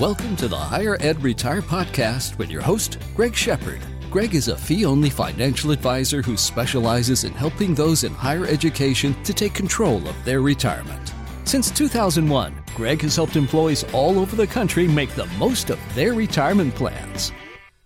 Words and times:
Welcome 0.00 0.34
to 0.36 0.48
the 0.48 0.58
Higher 0.58 0.96
Ed 0.98 1.22
Retire 1.22 1.62
Podcast 1.62 2.36
with 2.36 2.50
your 2.50 2.62
host, 2.62 2.98
Greg 3.14 3.32
Shepard. 3.32 3.78
Greg 4.10 4.34
is 4.34 4.48
a 4.48 4.56
fee 4.56 4.84
only 4.84 5.08
financial 5.08 5.70
advisor 5.70 6.20
who 6.20 6.36
specializes 6.36 7.22
in 7.22 7.32
helping 7.32 7.76
those 7.76 8.02
in 8.02 8.12
higher 8.12 8.44
education 8.44 9.14
to 9.22 9.32
take 9.32 9.54
control 9.54 10.04
of 10.08 10.24
their 10.24 10.40
retirement. 10.40 11.14
Since 11.44 11.70
2001, 11.70 12.56
Greg 12.74 13.02
has 13.02 13.14
helped 13.14 13.36
employees 13.36 13.84
all 13.92 14.18
over 14.18 14.34
the 14.34 14.48
country 14.48 14.88
make 14.88 15.10
the 15.10 15.26
most 15.38 15.70
of 15.70 15.78
their 15.94 16.12
retirement 16.12 16.74
plans. 16.74 17.30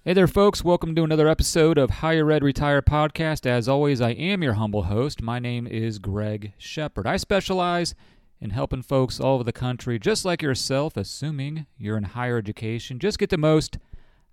Hey 0.07 0.15
there, 0.15 0.27
folks. 0.27 0.65
Welcome 0.65 0.95
to 0.95 1.05
another 1.05 1.29
episode 1.29 1.77
of 1.77 1.91
Higher 1.91 2.33
Ed 2.33 2.43
Retire 2.43 2.81
Podcast. 2.81 3.45
As 3.45 3.69
always, 3.69 4.01
I 4.01 4.13
am 4.13 4.43
your 4.43 4.55
humble 4.55 4.85
host. 4.85 5.21
My 5.21 5.39
name 5.39 5.67
is 5.67 5.99
Greg 5.99 6.55
Shepard. 6.57 7.07
I 7.07 7.19
specialize 7.19 7.95
in 8.41 8.51
helping 8.51 8.83
folks 8.83 9.21
all 9.21 9.35
over 9.35 9.45
the 9.45 9.53
country, 9.53 9.99
just 9.99 10.25
like 10.25 10.43
yourself, 10.43 10.97
assuming 10.97 11.67
you're 11.77 11.97
in 11.97 12.05
higher 12.05 12.39
education, 12.39 12.99
just 12.99 13.19
get 13.19 13.31
the 13.31 13.37
most 13.37 13.79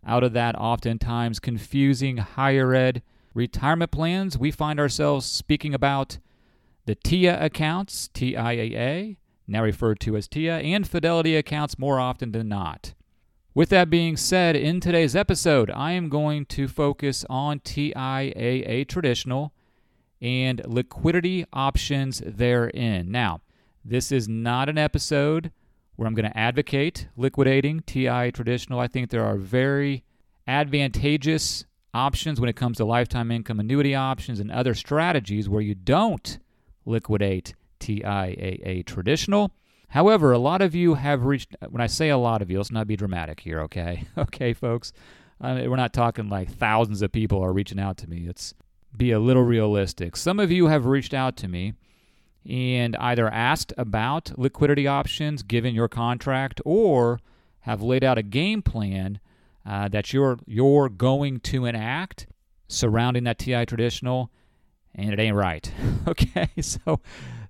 out 0.06 0.24
of 0.24 0.34
that 0.34 0.56
oftentimes 0.56 1.40
confusing 1.40 2.18
higher 2.18 2.74
ed 2.74 3.02
retirement 3.34 3.92
plans. 3.92 4.38
We 4.38 4.52
find 4.52 4.80
ourselves 4.80 5.26
speaking 5.26 5.74
about 5.74 6.20
the 6.86 6.96
TIA 6.96 7.44
accounts, 7.44 8.10
TIAA, 8.14 9.18
now 9.48 9.64
referred 9.64 10.00
to 10.02 10.16
as 10.16 10.28
TIA, 10.28 10.58
and 10.58 10.88
Fidelity 10.88 11.36
accounts 11.36 11.80
more 11.80 12.00
often 12.00 12.32
than 12.32 12.48
not. 12.48 12.94
With 13.54 13.70
that 13.70 13.90
being 13.90 14.18
said, 14.18 14.56
in 14.56 14.80
today's 14.80 15.16
episode, 15.16 15.72
I 15.72 15.94
am 15.94 16.10
going 16.10 16.46
to 16.48 16.68
focus 16.68 17.26
on 17.30 17.60
TIAA 17.62 18.88
traditional 18.88 19.54
and 20.22 20.62
liquidity 20.66 21.46
options 21.54 22.22
therein. 22.26 23.12
Now, 23.12 23.42
this 23.86 24.12
is 24.12 24.28
not 24.28 24.68
an 24.68 24.80
episode 24.80 25.52
where 25.96 26.08
I'm 26.08 26.16
going 26.16 26.30
to 26.30 26.38
advocate 26.38 27.08
liquidating 27.16 27.82
TI 27.82 28.32
traditional. 28.32 28.80
I 28.80 28.88
think 28.88 29.12
there 29.12 29.24
are 29.24 29.38
very 29.38 30.04
advantageous 30.48 31.66
options 31.94 32.42
when 32.42 32.50
it 32.50 32.56
comes 32.56 32.78
to 32.78 32.86
lifetime 32.86 33.32
income 33.32 33.60
annuity 33.60 33.94
options 33.94 34.40
and 34.40 34.52
other 34.52 34.74
strategies 34.74 35.48
where 35.48 35.62
you 35.62 35.76
don't 35.76 36.40
liquidate 36.86 37.54
TIAA 37.80 38.86
traditional. 38.86 39.52
However, 39.90 40.32
a 40.32 40.40
lot 40.40 40.62
of 40.62 40.74
you 40.74 40.96
have 40.96 41.24
reached, 41.24 41.56
when 41.70 41.82
I 41.82 41.88
say 41.88 42.10
a 42.10 42.18
lot 42.18 42.42
of 42.42 42.50
you, 42.50 42.58
let's 42.58 42.72
not 42.72 42.88
be 42.88 42.98
dramatic 42.98 43.40
here, 43.40 43.62
okay? 43.62 44.06
okay, 44.18 44.54
folks? 44.54 44.92
Uh, 45.40 45.62
we're 45.68 45.76
not 45.76 45.94
talking 45.94 46.28
like 46.28 46.52
thousands 46.52 47.02
of 47.02 47.12
people 47.12 47.42
are 47.42 47.54
reaching 47.54 47.80
out 47.80 47.98
to 47.98 48.10
me. 48.10 48.24
Let's 48.26 48.56
be 48.98 49.12
a 49.12 49.20
little 49.20 49.44
realistic. 49.44 50.16
Some 50.16 50.40
of 50.40 50.52
you 50.52 50.68
have 50.68 50.86
reached 50.86 51.14
out 51.14 51.38
to 51.38 51.48
me 51.48 51.74
and 52.48 52.96
either 52.98 53.28
asked 53.30 53.74
about 53.78 54.38
liquidity 54.38 54.88
options 54.88 55.44
given 55.44 55.74
your 55.74 55.88
contract 55.88 56.62
or 56.66 57.20
have 57.62 57.82
laid 57.82 58.04
out 58.04 58.18
a 58.18 58.24
game 58.24 58.62
plan 58.62 59.20
uh, 59.66 59.88
that 59.88 60.14
you're 60.14 60.38
you're 60.46 60.90
going 60.90 61.40
to 61.40 61.66
enact 61.66 62.28
surrounding 62.68 63.24
that 63.24 63.40
TI 63.40 63.66
traditional 63.66 64.32
and 64.96 65.12
it 65.12 65.20
ain't 65.20 65.36
right. 65.36 65.72
okay, 66.08 66.50
so 66.62 67.00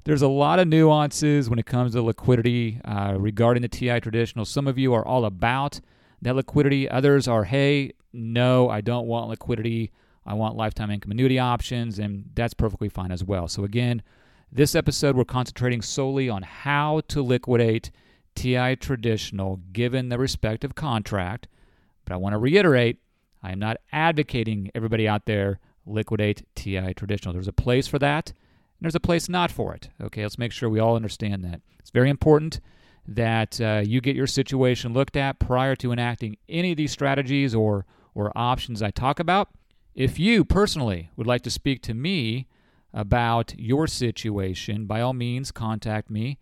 there's 0.03 0.21
a 0.21 0.27
lot 0.27 0.59
of 0.59 0.67
nuances 0.67 1.49
when 1.49 1.59
it 1.59 1.65
comes 1.65 1.93
to 1.93 2.01
liquidity 2.01 2.79
uh, 2.85 3.15
regarding 3.17 3.61
the 3.61 3.67
TI 3.67 3.99
traditional. 3.99 4.45
Some 4.45 4.67
of 4.67 4.77
you 4.77 4.93
are 4.93 5.05
all 5.05 5.25
about 5.25 5.79
that 6.21 6.35
liquidity. 6.35 6.89
Others 6.89 7.27
are, 7.27 7.43
hey, 7.43 7.93
no, 8.13 8.69
I 8.69 8.81
don't 8.81 9.07
want 9.07 9.29
liquidity. 9.29 9.91
I 10.25 10.33
want 10.33 10.55
lifetime 10.55 10.89
income 10.89 11.11
annuity 11.11 11.37
options, 11.37 11.99
and 11.99 12.29
that's 12.33 12.53
perfectly 12.53 12.89
fine 12.89 13.11
as 13.11 13.23
well. 13.23 13.47
So, 13.47 13.63
again, 13.63 14.01
this 14.51 14.75
episode, 14.75 15.15
we're 15.15 15.25
concentrating 15.25 15.81
solely 15.81 16.29
on 16.29 16.43
how 16.43 17.01
to 17.09 17.21
liquidate 17.21 17.91
TI 18.35 18.75
traditional 18.75 19.61
given 19.71 20.09
the 20.09 20.17
respective 20.17 20.75
contract. 20.75 21.47
But 22.05 22.13
I 22.13 22.17
want 22.17 22.33
to 22.33 22.37
reiterate 22.37 22.99
I 23.41 23.51
am 23.51 23.59
not 23.59 23.77
advocating 23.91 24.71
everybody 24.73 25.07
out 25.07 25.25
there 25.27 25.59
liquidate 25.85 26.47
TI 26.55 26.95
traditional. 26.95 27.33
There's 27.33 27.47
a 27.47 27.53
place 27.53 27.87
for 27.87 27.99
that 27.99 28.29
and 28.29 28.81
there's 28.81 28.95
a 28.95 28.99
place 28.99 29.29
not 29.29 29.51
for 29.51 29.73
it. 29.73 29.89
Okay, 30.01 30.23
let's 30.23 30.39
make 30.39 30.51
sure 30.51 30.67
we 30.67 30.79
all 30.79 30.95
understand 30.95 31.43
that. 31.43 31.61
It's 31.79 31.91
very 31.91 32.09
important 32.09 32.59
that 33.07 33.61
uh, 33.61 33.83
you 33.85 34.01
get 34.01 34.15
your 34.15 34.27
situation 34.27 34.93
looked 34.93 35.15
at 35.15 35.37
prior 35.37 35.75
to 35.75 35.91
enacting 35.91 36.37
any 36.49 36.71
of 36.71 36.77
these 36.77 36.91
strategies 36.91 37.53
or, 37.53 37.85
or 38.15 38.31
options 38.35 38.81
I 38.81 38.89
talk 38.89 39.19
about. 39.19 39.49
If 39.93 40.17
you 40.17 40.43
personally 40.43 41.11
would 41.15 41.27
like 41.27 41.43
to 41.43 41.51
speak 41.51 41.83
to 41.83 41.93
me 41.93 42.47
about 42.95 43.53
your 43.59 43.85
situation, 43.85 44.85
by 44.85 45.01
all 45.01 45.13
means, 45.13 45.51
contact 45.51 46.09
me. 46.09 46.39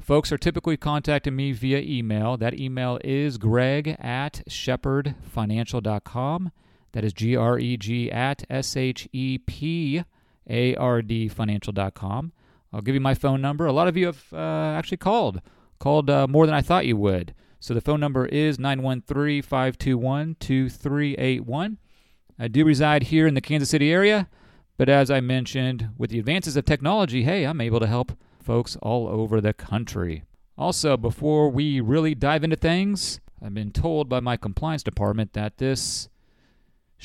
Folks 0.00 0.32
are 0.32 0.38
typically 0.38 0.76
contacting 0.76 1.36
me 1.36 1.52
via 1.52 1.78
email. 1.78 2.36
That 2.36 2.58
email 2.58 2.98
is 3.02 3.38
greg 3.38 3.96
at 3.98 4.42
shepardfinancial.com. 4.50 6.52
That 6.92 7.04
is 7.04 7.14
G 7.14 7.36
R 7.36 7.58
E 7.58 7.76
G 7.76 8.12
at 8.12 8.44
S 8.50 8.76
H 8.76 9.08
E 9.12 9.38
P 9.38 10.04
ardfinancial.com. 10.48 12.32
I'll 12.72 12.82
give 12.82 12.94
you 12.94 13.00
my 13.00 13.14
phone 13.14 13.40
number. 13.40 13.66
A 13.66 13.72
lot 13.72 13.88
of 13.88 13.96
you 13.96 14.06
have 14.06 14.24
uh, 14.32 14.74
actually 14.76 14.98
called, 14.98 15.40
called 15.78 16.10
uh, 16.10 16.26
more 16.26 16.44
than 16.44 16.54
I 16.54 16.60
thought 16.60 16.86
you 16.86 16.96
would. 16.96 17.34
So 17.60 17.72
the 17.72 17.80
phone 17.80 18.00
number 18.00 18.26
is 18.26 18.58
913 18.58 19.42
521 19.42 20.36
2381. 20.38 21.78
I 22.38 22.48
do 22.48 22.64
reside 22.64 23.04
here 23.04 23.26
in 23.26 23.34
the 23.34 23.40
Kansas 23.40 23.70
City 23.70 23.92
area, 23.92 24.28
but 24.76 24.88
as 24.88 25.10
I 25.10 25.20
mentioned, 25.20 25.90
with 25.96 26.10
the 26.10 26.18
advances 26.18 26.56
of 26.56 26.64
technology, 26.64 27.22
hey, 27.22 27.44
I'm 27.44 27.60
able 27.60 27.80
to 27.80 27.86
help 27.86 28.12
folks 28.42 28.76
all 28.82 29.08
over 29.08 29.40
the 29.40 29.52
country. 29.52 30.24
Also, 30.56 30.96
before 30.96 31.48
we 31.48 31.80
really 31.80 32.14
dive 32.14 32.44
into 32.44 32.56
things, 32.56 33.20
I've 33.42 33.54
been 33.54 33.72
told 33.72 34.08
by 34.08 34.20
my 34.20 34.36
compliance 34.36 34.82
department 34.82 35.32
that 35.32 35.58
this 35.58 36.08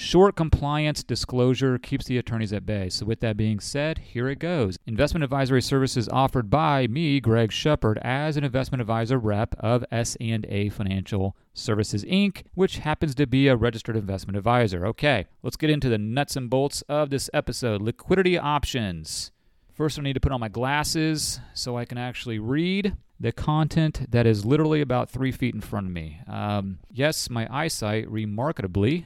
Short 0.01 0.37
compliance 0.37 1.03
disclosure 1.03 1.77
keeps 1.77 2.05
the 2.05 2.17
attorneys 2.17 2.53
at 2.53 2.65
bay. 2.65 2.87
So, 2.87 3.05
with 3.05 3.19
that 3.19 3.35
being 3.35 3.59
said, 3.59 3.97
here 3.97 4.29
it 4.29 4.39
goes. 4.39 4.77
Investment 4.87 5.25
advisory 5.25 5.61
services 5.61 6.07
offered 6.07 6.49
by 6.49 6.87
me, 6.87 7.19
Greg 7.19 7.51
Shepard, 7.51 7.97
as 8.01 8.37
an 8.37 8.45
investment 8.45 8.79
advisor 8.79 9.17
rep 9.17 9.55
of 9.59 9.83
S&A 9.91 10.69
Financial 10.69 11.35
Services 11.53 12.05
Inc., 12.05 12.43
which 12.53 12.77
happens 12.77 13.13
to 13.15 13.27
be 13.27 13.49
a 13.49 13.57
registered 13.57 13.97
investment 13.97 14.37
advisor. 14.37 14.85
Okay, 14.85 15.25
let's 15.43 15.57
get 15.57 15.69
into 15.69 15.89
the 15.89 15.97
nuts 15.97 16.37
and 16.37 16.49
bolts 16.49 16.81
of 16.83 17.09
this 17.09 17.29
episode. 17.33 17.81
Liquidity 17.81 18.37
options. 18.37 19.31
First, 19.73 19.99
I 19.99 20.03
need 20.03 20.13
to 20.13 20.21
put 20.21 20.31
on 20.31 20.39
my 20.39 20.47
glasses 20.47 21.41
so 21.53 21.75
I 21.77 21.83
can 21.83 21.97
actually 21.97 22.39
read 22.39 22.95
the 23.19 23.33
content 23.33 24.09
that 24.09 24.25
is 24.25 24.45
literally 24.45 24.79
about 24.79 25.09
three 25.09 25.33
feet 25.33 25.53
in 25.53 25.59
front 25.59 25.87
of 25.87 25.91
me. 25.91 26.21
Um, 26.25 26.79
yes, 26.89 27.29
my 27.29 27.53
eyesight 27.53 28.09
remarkably 28.09 29.05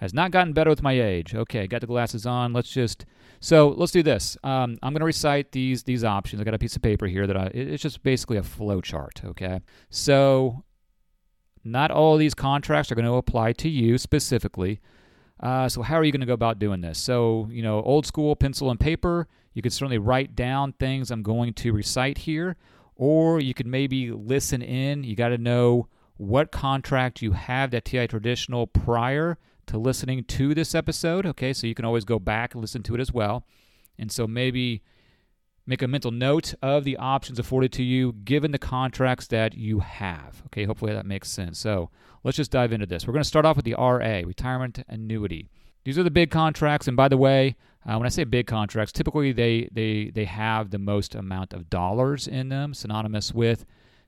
has 0.00 0.14
not 0.14 0.30
gotten 0.30 0.52
better 0.52 0.70
with 0.70 0.82
my 0.82 0.92
age. 0.92 1.34
Okay, 1.34 1.66
got 1.66 1.80
the 1.80 1.86
glasses 1.86 2.26
on. 2.26 2.52
Let's 2.52 2.70
just 2.70 3.04
so 3.40 3.68
let's 3.68 3.92
do 3.92 4.02
this. 4.02 4.36
Um, 4.42 4.78
I'm 4.82 4.92
going 4.92 5.00
to 5.00 5.06
recite 5.06 5.52
these 5.52 5.82
these 5.84 6.04
options. 6.04 6.40
I 6.40 6.44
got 6.44 6.54
a 6.54 6.58
piece 6.58 6.76
of 6.76 6.82
paper 6.82 7.06
here 7.06 7.26
that 7.26 7.36
I, 7.36 7.46
it's 7.54 7.82
just 7.82 8.02
basically 8.02 8.36
a 8.36 8.42
flow 8.42 8.80
chart. 8.80 9.22
Okay, 9.24 9.60
so 9.90 10.64
not 11.64 11.90
all 11.90 12.16
these 12.16 12.34
contracts 12.34 12.90
are 12.90 12.94
going 12.94 13.04
to 13.04 13.14
apply 13.14 13.52
to 13.54 13.68
you 13.68 13.98
specifically. 13.98 14.80
Uh, 15.40 15.68
so 15.68 15.82
how 15.82 15.96
are 15.96 16.04
you 16.04 16.10
going 16.10 16.20
to 16.20 16.26
go 16.26 16.32
about 16.32 16.58
doing 16.58 16.80
this? 16.80 16.98
So 16.98 17.48
you 17.50 17.62
know, 17.62 17.82
old 17.82 18.06
school 18.06 18.34
pencil 18.36 18.70
and 18.70 18.78
paper. 18.80 19.28
You 19.54 19.62
could 19.62 19.72
certainly 19.72 19.98
write 19.98 20.36
down 20.36 20.72
things 20.74 21.10
I'm 21.10 21.22
going 21.22 21.52
to 21.54 21.72
recite 21.72 22.18
here, 22.18 22.56
or 22.94 23.40
you 23.40 23.54
could 23.54 23.66
maybe 23.66 24.12
listen 24.12 24.62
in. 24.62 25.02
You 25.02 25.16
got 25.16 25.30
to 25.30 25.38
know 25.38 25.88
what 26.16 26.52
contract 26.52 27.22
you 27.22 27.32
have 27.32 27.70
that 27.70 27.84
TI 27.84 28.06
traditional 28.06 28.66
prior 28.66 29.38
to 29.68 29.78
listening 29.78 30.24
to 30.24 30.54
this 30.54 30.74
episode. 30.74 31.24
Okay, 31.26 31.52
so 31.52 31.66
you 31.66 31.74
can 31.74 31.84
always 31.84 32.04
go 32.04 32.18
back 32.18 32.54
and 32.54 32.60
listen 32.60 32.82
to 32.84 32.94
it 32.94 33.00
as 33.00 33.12
well. 33.12 33.46
And 33.98 34.10
so 34.12 34.26
maybe 34.26 34.82
make 35.66 35.82
a 35.82 35.88
mental 35.88 36.10
note 36.10 36.54
of 36.62 36.84
the 36.84 36.96
options 36.96 37.38
afforded 37.38 37.72
to 37.72 37.82
you 37.82 38.12
given 38.24 38.52
the 38.52 38.58
contracts 38.58 39.26
that 39.26 39.54
you 39.54 39.80
have. 39.80 40.42
Okay, 40.46 40.64
hopefully 40.64 40.92
that 40.94 41.06
makes 41.06 41.30
sense. 41.30 41.58
So 41.58 41.90
let's 42.24 42.36
just 42.36 42.50
dive 42.50 42.72
into 42.72 42.86
this. 42.86 43.06
We're 43.06 43.12
going 43.12 43.22
to 43.22 43.28
start 43.28 43.44
off 43.44 43.56
with 43.56 43.66
the 43.66 43.74
RA, 43.74 44.22
retirement 44.26 44.82
annuity. 44.88 45.48
These 45.84 45.98
are 45.98 46.02
the 46.02 46.10
big 46.10 46.30
contracts, 46.30 46.88
and 46.88 46.96
by 46.96 47.08
the 47.08 47.16
way, 47.16 47.56
uh, 47.86 47.96
when 47.96 48.06
I 48.06 48.10
say 48.10 48.24
big 48.24 48.46
contracts, 48.46 48.92
typically 48.92 49.32
they 49.32 49.68
they 49.72 50.10
they 50.14 50.26
have 50.26 50.70
the 50.70 50.78
most 50.78 51.14
amount 51.14 51.54
of 51.54 51.70
dollars 51.70 52.26
in 52.26 52.48
them, 52.48 52.74
synonymous 52.74 53.32
with 53.32 53.64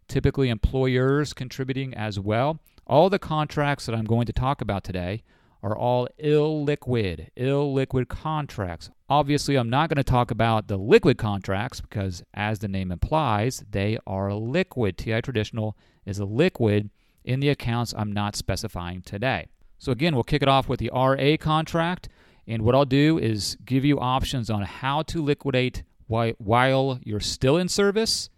typically 0.08 0.48
employers 0.48 1.32
contributing 1.32 1.94
as 1.94 2.18
well. 2.18 2.60
All 2.86 3.08
the 3.08 3.18
contracts 3.18 3.86
that 3.86 3.94
I'm 3.94 4.04
going 4.04 4.26
to 4.26 4.32
talk 4.32 4.60
about 4.60 4.84
today 4.84 5.22
are 5.62 5.76
all 5.76 6.08
illiquid, 6.22 7.28
illiquid 7.36 8.08
contracts. 8.08 8.90
Obviously, 9.08 9.56
I'm 9.56 9.70
not 9.70 9.88
going 9.88 9.96
to 9.96 10.04
talk 10.04 10.30
about 10.30 10.68
the 10.68 10.76
liquid 10.76 11.18
contracts 11.18 11.80
because, 11.80 12.22
as 12.32 12.60
the 12.60 12.68
name 12.68 12.90
implies, 12.90 13.64
they 13.70 13.98
are 14.06 14.32
liquid. 14.32 14.96
TI 14.96 15.20
Traditional 15.20 15.76
is 16.06 16.18
a 16.18 16.24
liquid 16.24 16.90
in 17.24 17.40
the 17.40 17.50
accounts 17.50 17.92
I'm 17.96 18.12
not 18.12 18.36
specifying 18.36 19.02
today. 19.02 19.48
So, 19.78 19.92
again, 19.92 20.14
we'll 20.14 20.24
kick 20.24 20.42
it 20.42 20.48
off 20.48 20.68
with 20.68 20.80
the 20.80 20.90
RA 20.94 21.36
contract. 21.38 22.08
And 22.46 22.62
what 22.62 22.74
I'll 22.74 22.84
do 22.84 23.18
is 23.18 23.56
give 23.64 23.84
you 23.84 23.98
options 24.00 24.50
on 24.50 24.62
how 24.62 25.02
to 25.02 25.22
liquidate 25.22 25.82
while 26.06 26.98
you're 27.04 27.20
still 27.20 27.56
in 27.56 27.68
service 27.68 28.28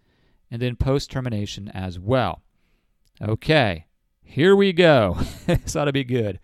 and 0.51 0.61
then 0.61 0.75
post 0.75 1.09
termination 1.09 1.69
as 1.69 1.97
well. 1.97 2.43
Okay, 3.21 3.87
here 4.21 4.55
we 4.55 4.71
go. 4.71 5.17
this 5.47 5.75
ought 5.75 5.85
to 5.85 5.91
be 5.91 6.03
good. 6.03 6.39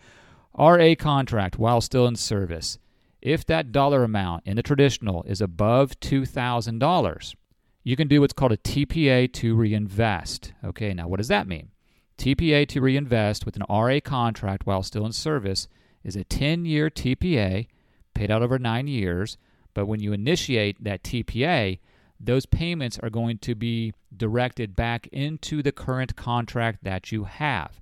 RA 0.59 0.93
contract 0.93 1.57
while 1.57 1.79
still 1.79 2.05
in 2.05 2.17
service. 2.17 2.77
If 3.21 3.45
that 3.45 3.71
dollar 3.71 4.03
amount 4.03 4.45
in 4.45 4.57
the 4.57 4.63
traditional 4.63 5.23
is 5.23 5.39
above 5.39 5.99
$2,000, 6.01 7.35
you 7.83 7.95
can 7.95 8.07
do 8.07 8.19
what's 8.19 8.33
called 8.33 8.51
a 8.51 8.57
TPA 8.57 9.31
to 9.33 9.55
reinvest. 9.55 10.53
Okay, 10.63 10.93
now 10.93 11.07
what 11.07 11.17
does 11.17 11.29
that 11.29 11.47
mean? 11.47 11.71
TPA 12.17 12.67
to 12.67 12.81
reinvest 12.81 13.45
with 13.45 13.55
an 13.55 13.63
RA 13.69 13.99
contract 14.03 14.65
while 14.65 14.83
still 14.83 15.05
in 15.05 15.13
service 15.13 15.69
is 16.03 16.17
a 16.17 16.25
10 16.25 16.65
year 16.65 16.89
TPA 16.89 17.67
paid 18.13 18.29
out 18.29 18.41
over 18.41 18.59
nine 18.59 18.87
years. 18.87 19.37
But 19.73 19.85
when 19.85 20.01
you 20.01 20.11
initiate 20.11 20.83
that 20.83 21.03
TPA, 21.03 21.79
those 22.19 22.45
payments 22.45 22.99
are 22.99 23.09
going 23.09 23.37
to 23.39 23.55
be 23.55 23.93
directed 24.15 24.75
back 24.75 25.07
into 25.07 25.63
the 25.63 25.71
current 25.71 26.17
contract 26.17 26.83
that 26.83 27.13
you 27.13 27.23
have. 27.23 27.79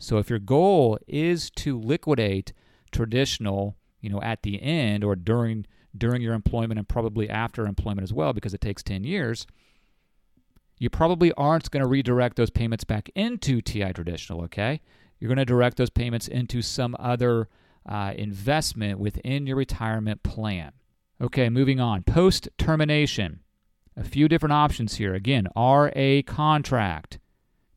So 0.00 0.16
if 0.16 0.30
your 0.30 0.38
goal 0.38 0.98
is 1.06 1.50
to 1.50 1.78
liquidate 1.78 2.52
traditional, 2.90 3.76
you 4.00 4.08
know, 4.08 4.20
at 4.22 4.42
the 4.42 4.60
end 4.60 5.04
or 5.04 5.14
during 5.14 5.66
during 5.96 6.22
your 6.22 6.34
employment 6.34 6.78
and 6.78 6.88
probably 6.88 7.28
after 7.28 7.66
employment 7.66 8.04
as 8.04 8.12
well 8.12 8.32
because 8.32 8.54
it 8.54 8.60
takes 8.60 8.82
10 8.82 9.04
years, 9.04 9.46
you 10.78 10.88
probably 10.88 11.32
aren't 11.32 11.70
going 11.70 11.82
to 11.82 11.88
redirect 11.88 12.36
those 12.36 12.48
payments 12.48 12.84
back 12.84 13.10
into 13.14 13.60
TI 13.60 13.92
traditional, 13.92 14.42
okay? 14.42 14.80
You're 15.18 15.28
going 15.28 15.38
to 15.38 15.44
direct 15.44 15.76
those 15.76 15.90
payments 15.90 16.28
into 16.28 16.62
some 16.62 16.96
other 16.98 17.48
uh, 17.84 18.14
investment 18.16 19.00
within 19.00 19.46
your 19.46 19.56
retirement 19.56 20.22
plan. 20.22 20.72
Okay, 21.20 21.50
moving 21.50 21.80
on. 21.80 22.04
Post 22.04 22.48
termination. 22.56 23.40
A 23.96 24.04
few 24.04 24.28
different 24.28 24.52
options 24.52 24.94
here. 24.94 25.12
Again, 25.12 25.48
RA 25.56 26.22
contract. 26.24 27.18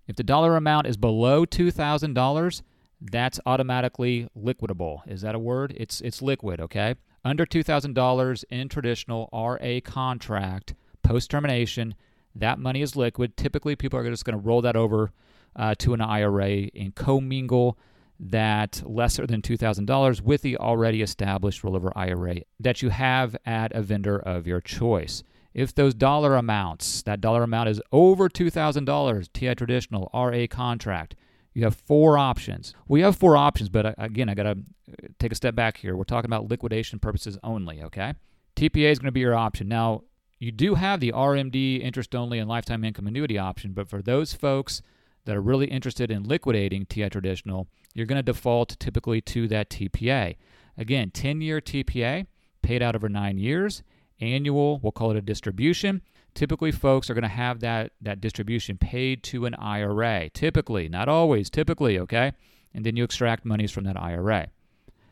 If 0.07 0.15
the 0.15 0.23
dollar 0.23 0.57
amount 0.57 0.87
is 0.87 0.97
below 0.97 1.45
$2,000, 1.45 2.61
that's 3.01 3.39
automatically 3.45 4.27
liquidable. 4.37 5.07
Is 5.07 5.21
that 5.21 5.35
a 5.35 5.39
word? 5.39 5.73
It's 5.75 6.01
it's 6.01 6.21
liquid, 6.21 6.59
okay? 6.61 6.95
Under 7.25 7.45
$2,000 7.45 8.43
in 8.49 8.69
traditional 8.69 9.29
RA 9.33 9.79
contract, 9.83 10.73
post 11.03 11.29
termination, 11.31 11.95
that 12.35 12.59
money 12.59 12.81
is 12.81 12.95
liquid. 12.95 13.37
Typically, 13.37 13.75
people 13.75 13.99
are 13.99 14.09
just 14.09 14.25
going 14.25 14.37
to 14.37 14.45
roll 14.45 14.61
that 14.61 14.75
over 14.75 15.11
uh, 15.55 15.75
to 15.79 15.93
an 15.93 16.01
IRA 16.01 16.69
and 16.75 16.95
commingle 16.95 17.77
that 18.19 18.81
lesser 18.85 19.27
than 19.27 19.41
$2,000 19.41 20.21
with 20.21 20.41
the 20.41 20.57
already 20.57 21.01
established 21.01 21.61
rollover 21.61 21.91
IRA 21.95 22.37
that 22.59 22.81
you 22.81 22.89
have 22.89 23.35
at 23.45 23.71
a 23.73 23.81
vendor 23.81 24.17
of 24.17 24.47
your 24.47 24.61
choice. 24.61 25.23
If 25.53 25.75
those 25.75 25.93
dollar 25.93 26.35
amounts, 26.35 27.03
that 27.03 27.21
dollar 27.21 27.43
amount 27.43 27.69
is 27.69 27.81
over 27.91 28.27
$2,000, 28.27 29.33
TI 29.33 29.55
traditional, 29.55 30.09
RA 30.13 30.47
contract, 30.49 31.15
you 31.53 31.63
have 31.63 31.75
four 31.75 32.17
options. 32.17 32.73
We 32.87 33.01
have 33.01 33.15
four 33.15 33.37
options, 33.37 33.69
but 33.69 33.85
uh, 33.85 33.93
again, 33.99 34.29
I 34.29 34.33
got 34.33 34.43
to 34.43 34.51
uh, 34.51 35.07
take 35.19 35.31
a 35.31 35.35
step 35.35 35.53
back 35.55 35.77
here. 35.77 35.95
We're 35.95 36.03
talking 36.03 36.29
about 36.29 36.49
liquidation 36.49 36.99
purposes 36.99 37.37
only, 37.43 37.83
okay? 37.83 38.15
TPA 38.55 38.91
is 38.91 38.99
going 38.99 39.07
to 39.07 39.11
be 39.11 39.19
your 39.19 39.35
option. 39.35 39.67
Now, 39.67 40.03
you 40.39 40.51
do 40.51 40.75
have 40.75 40.99
the 40.99 41.11
RMD 41.11 41.81
interest 41.81 42.15
only 42.15 42.39
and 42.39 42.49
lifetime 42.49 42.83
income 42.83 43.07
annuity 43.07 43.37
option, 43.37 43.73
but 43.73 43.87
for 43.87 44.01
those 44.01 44.33
folks 44.33 44.81
that 45.25 45.35
are 45.35 45.41
really 45.41 45.67
interested 45.67 46.11
in 46.11 46.23
liquidating 46.23 46.85
TI 46.85 47.09
traditional, 47.09 47.67
you're 47.93 48.05
going 48.05 48.17
to 48.17 48.23
default 48.23 48.77
typically 48.79 49.21
to 49.21 49.47
that 49.47 49.69
TPA. 49.69 50.35
Again, 50.77 51.11
10 51.11 51.41
year 51.41 51.61
TPA 51.61 52.25
paid 52.61 52.81
out 52.81 52.95
over 52.95 53.07
nine 53.07 53.37
years, 53.37 53.83
annual, 54.19 54.79
we'll 54.79 54.91
call 54.91 55.11
it 55.11 55.17
a 55.17 55.21
distribution. 55.21 56.01
Typically, 56.33 56.71
folks 56.71 57.09
are 57.09 57.13
going 57.13 57.23
to 57.23 57.27
have 57.27 57.59
that, 57.59 57.91
that 58.01 58.21
distribution 58.21 58.77
paid 58.77 59.23
to 59.23 59.45
an 59.45 59.53
IRA. 59.55 60.29
Typically, 60.29 60.89
not 60.89 61.07
always, 61.07 61.49
typically, 61.49 61.99
okay? 61.99 62.33
And 62.73 62.83
then 62.85 62.95
you 62.95 63.03
extract 63.03 63.45
monies 63.45 63.71
from 63.71 63.83
that 63.83 64.01
IRA. 64.01 64.47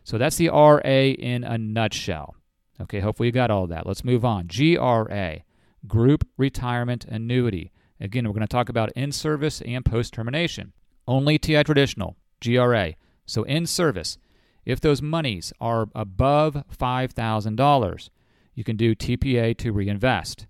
So 0.03 0.17
that's 0.17 0.37
the 0.37 0.49
RA 0.49 0.79
in 0.81 1.43
a 1.43 1.57
nutshell. 1.57 2.35
Okay, 2.81 2.99
hopefully 2.99 3.27
you 3.27 3.31
got 3.31 3.51
all 3.51 3.67
that. 3.67 3.85
Let's 3.85 4.03
move 4.03 4.25
on. 4.25 4.47
GRA, 4.47 5.43
Group 5.87 6.27
Retirement 6.37 7.05
Annuity. 7.05 7.71
Again, 7.99 8.25
we're 8.25 8.33
going 8.33 8.41
to 8.41 8.47
talk 8.47 8.69
about 8.69 8.91
in 8.93 9.11
service 9.11 9.61
and 9.61 9.85
post 9.85 10.13
termination. 10.13 10.73
Only 11.07 11.37
TI 11.37 11.63
traditional, 11.63 12.17
GRA. 12.43 12.95
So 13.27 13.43
in 13.43 13.67
service, 13.67 14.17
if 14.65 14.81
those 14.81 15.01
monies 15.01 15.53
are 15.61 15.87
above 15.93 16.63
$5,000, 16.75 18.09
you 18.53 18.63
can 18.63 18.75
do 18.75 18.95
TPA 18.95 19.57
to 19.57 19.71
reinvest. 19.71 20.47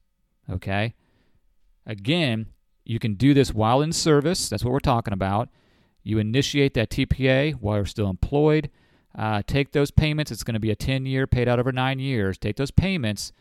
Okay? 0.50 0.96
Again, 1.86 2.48
you 2.84 3.00
can 3.00 3.16
do 3.16 3.34
this 3.34 3.54
while 3.54 3.82
in 3.82 3.92
service. 3.92 4.50
That's 4.50 4.64
what 4.64 4.72
we're 4.72 4.80
talking 4.80 5.14
about. 5.14 5.50
You 6.04 6.18
initiate 6.18 6.74
that 6.74 6.90
TPA 6.90 7.54
while 7.54 7.78
you're 7.78 7.86
still 7.86 8.10
employed. 8.10 8.70
Uh, 9.18 9.42
take 9.46 9.72
those 9.72 9.92
payments. 9.92 10.32
It's 10.32 10.44
going 10.44 10.54
to 10.56 10.60
be 10.60 10.72
a 10.72 10.76
10 10.76 11.06
year 11.06 11.28
paid 11.28 11.48
out 11.48 11.60
over 11.60 11.72
nine 11.72 12.00
years. 12.00 12.38
Take 12.38 12.56
those 12.56 12.72
payments. 12.72 13.32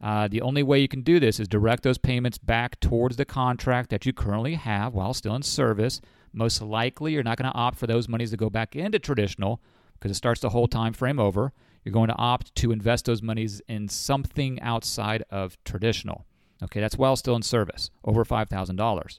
Uh, 0.00 0.28
the 0.28 0.40
only 0.40 0.62
way 0.62 0.78
you 0.78 0.88
can 0.88 1.02
do 1.02 1.18
this 1.18 1.40
is 1.40 1.48
direct 1.48 1.82
those 1.82 1.98
payments 1.98 2.38
back 2.38 2.78
towards 2.78 3.16
the 3.16 3.24
contract 3.24 3.90
that 3.90 4.06
you 4.06 4.12
currently 4.12 4.54
have 4.54 4.94
while 4.94 5.12
still 5.12 5.34
in 5.34 5.42
service. 5.42 6.00
Most 6.32 6.62
likely, 6.62 7.12
you're 7.12 7.24
not 7.24 7.36
going 7.36 7.50
to 7.50 7.58
opt 7.58 7.78
for 7.78 7.86
those 7.86 8.08
monies 8.08 8.30
to 8.30 8.36
go 8.36 8.48
back 8.48 8.76
into 8.76 8.98
traditional 8.98 9.60
because 9.94 10.10
it 10.12 10.14
starts 10.14 10.40
the 10.40 10.50
whole 10.50 10.68
time 10.68 10.92
frame 10.92 11.18
over. 11.18 11.52
You're 11.88 11.94
going 11.94 12.08
to 12.08 12.16
opt 12.16 12.54
to 12.56 12.70
invest 12.70 13.06
those 13.06 13.22
monies 13.22 13.62
in 13.66 13.88
something 13.88 14.60
outside 14.60 15.24
of 15.30 15.56
traditional. 15.64 16.26
Okay, 16.62 16.80
that's 16.80 16.98
while 16.98 17.16
still 17.16 17.34
in 17.34 17.40
service, 17.40 17.90
over 18.04 18.26
$5,000. 18.26 19.18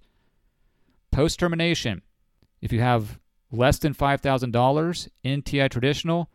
Post 1.11 1.39
termination, 1.39 2.03
if 2.61 2.71
you 2.71 2.79
have 2.79 3.17
less 3.51 3.79
than 3.79 3.95
$5,000 3.95 5.07
in 5.23 5.41
TI 5.41 5.67
traditional, 5.67 6.29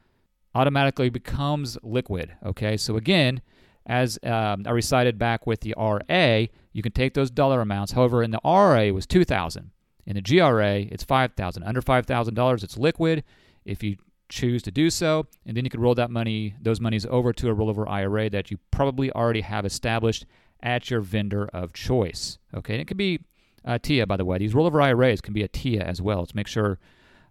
automatically 0.57 1.09
becomes 1.09 1.79
liquid. 1.85 2.35
Okay, 2.45 2.77
so 2.79 2.97
again, 2.97 3.41
as 3.87 4.19
um, 4.25 4.65
I 4.67 4.73
recited 4.73 5.21
back 5.21 5.47
with 5.47 5.61
the 5.61 5.73
RA, 5.79 6.47
you 6.73 6.83
can 6.83 6.91
take 6.91 7.15
those 7.15 7.31
dollar 7.31 7.61
amounts. 7.61 7.93
However, 7.93 8.25
in 8.25 8.33
the 8.33 8.41
RA 8.45 8.81
it 8.81 8.91
was 8.91 9.07
2000 9.07 9.71
In 10.05 10.17
the 10.17 10.21
GRA, 10.21 10.81
it's 10.81 11.05
5000 11.05 11.63
Under 11.63 11.81
$5,000, 11.81 12.65
it's 12.65 12.77
liquid 12.77 13.23
if 13.65 13.85
you 13.85 13.99
choose 14.35 14.63
to 14.65 14.71
do 14.71 14.91
so. 14.91 15.27
And 15.47 15.57
then 15.57 15.65
you 15.65 15.71
can 15.71 15.81
roll 15.81 15.95
that 15.95 16.11
money, 16.11 16.55
those 16.61 16.81
monies 16.81 17.07
over 17.07 17.33
to 17.33 17.51
a 17.51 17.55
rollover 17.55 17.89
IRA 17.89 18.29
that 18.31 18.51
you 18.51 18.59
probably 18.71 19.11
already 19.13 19.43
have 19.43 19.65
established 19.65 20.27
at 20.63 20.91
your 20.91 21.01
vendor 21.01 21.47
of 21.53 21.73
choice. 21.73 22.39
Okay, 22.55 22.75
and 22.75 22.83
it 22.83 22.87
could 22.87 22.97
be 22.97 23.21
uh, 23.65 23.79
TIA, 23.79 24.07
by 24.07 24.17
the 24.17 24.25
way. 24.25 24.39
These 24.39 24.55
rollover 24.55 24.83
IRAs 24.83 25.21
can 25.21 25.35
be 25.35 25.43
a 25.43 25.49
TIA 25.49 25.83
as 25.83 26.03
well. 26.03 26.19
Let's 26.19 26.35
make 26.35 26.49
sure 26.49 26.79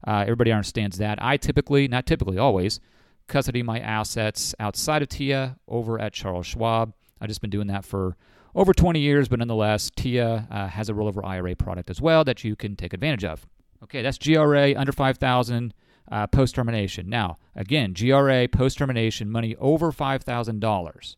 uh, 0.07 0.22
everybody 0.22 0.51
understands 0.51 0.98
that. 0.98 1.22
I 1.22 1.38
typically, 1.38 1.88
not 1.88 2.05
typically, 2.05 2.38
always, 2.38 2.79
custody 3.27 3.63
my 3.63 3.79
assets 3.79 4.55
outside 4.60 5.01
of 5.01 5.10
TIA 5.10 5.57
over 5.67 6.00
at 6.00 6.13
Charles 6.13 6.48
Schwab. 6.48 6.93
I've 7.19 7.27
just 7.27 7.41
been 7.41 7.50
doing 7.50 7.67
that 7.67 7.86
for 7.86 8.15
over 8.55 8.74
20 8.74 9.00
years, 9.00 9.27
but 9.27 9.39
nonetheless, 9.39 9.91
TIA 9.95 10.48
uh, 10.50 10.67
has 10.67 10.89
a 10.89 10.93
rollover 10.93 11.25
IRA 11.25 11.55
product 11.55 11.89
as 11.89 12.01
well 12.01 12.24
that 12.24 12.43
you 12.43 12.55
can 12.55 12.75
take 12.75 12.93
advantage 12.93 13.24
of. 13.24 13.45
Okay, 13.83 14.01
that's 14.01 14.17
GRA 14.17 14.74
under 14.77 14.91
5,000 14.91 15.74
uh, 16.12 16.27
post 16.27 16.55
termination. 16.55 17.10
Now, 17.10 17.38
again, 17.55 17.93
GRA 17.93 18.48
post 18.48 18.77
termination 18.77 19.29
money 19.29 19.55
over 19.57 19.91
$5,000. 19.91 21.15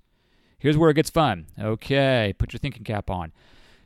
Here's 0.58 0.78
where 0.78 0.90
it 0.90 0.96
gets 0.96 1.10
fun. 1.10 1.48
Okay, 1.60 2.34
put 2.38 2.54
your 2.54 2.60
thinking 2.60 2.84
cap 2.84 3.10
on. 3.10 3.32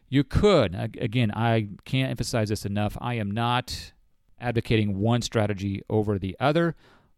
You 0.08 0.24
could, 0.24 0.76
again, 1.00 1.32
I 1.32 1.70
can't 1.86 2.10
emphasize 2.10 2.50
this 2.50 2.66
enough. 2.66 2.98
I 3.00 3.16
am 3.16 3.30
not 3.30 3.94
advocating 4.40 4.98
one 4.98 5.22
strategy 5.22 5.84
over 5.90 6.18
the 6.18 6.36
other. 6.40 6.76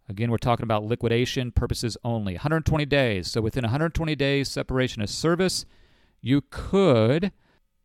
Again, 0.10 0.30
we're 0.30 0.38
talking 0.38 0.64
about 0.64 0.84
liquidation 0.84 1.52
purposes 1.52 1.96
only. 2.04 2.34
120 2.34 2.86
days. 2.86 3.30
So 3.30 3.40
within 3.40 3.64
120 3.64 4.16
days 4.16 4.50
separation 4.50 5.02
of 5.02 5.10
service, 5.10 5.66
you 6.22 6.42
could 6.50 7.32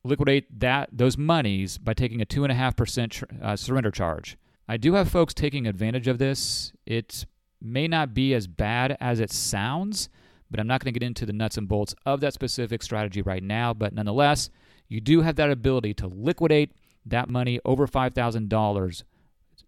liquidate 0.03 0.61
that 0.61 0.88
those 0.93 1.17
monies 1.17 1.79
by 1.79 1.95
taking 1.95 2.21
a 2.21 2.26
2.5% 2.26 3.43
uh, 3.43 3.57
surrender 3.57 3.91
charge. 3.91 4.37
I 4.69 4.77
do 4.77 4.95
have 4.95 5.09
folks 5.09 5.33
taking 5.33 5.67
advantage 5.67 6.09
of 6.09 6.19
this. 6.19 6.73
It 6.87 7.25
may 7.61 7.87
not 7.87 8.15
be 8.15 8.35
as 8.35 8.47
bad 8.47 8.97
as 9.01 9.21
it 9.21 9.31
sounds, 9.31 10.09
but 10.51 10.59
I'm 10.59 10.67
not 10.67 10.83
going 10.83 10.93
to 10.93 10.99
get 10.99 11.07
into 11.07 11.25
the 11.25 11.33
nuts 11.33 11.57
and 11.57 11.69
bolts 11.69 11.95
of 12.05 12.21
that 12.21 12.35
specific 12.35 12.83
strategy 12.83 13.23
right 13.23 13.43
now. 13.43 13.73
But 13.73 13.93
nonetheless, 13.93 14.51
you 14.89 15.01
do 15.01 15.21
have 15.21 15.37
that 15.37 15.51
ability 15.51 15.95
to 15.95 16.09
liquidate 16.09 16.73
that 17.05 17.29
money 17.29 17.61
over 17.65 17.87
$5,000 17.87 19.03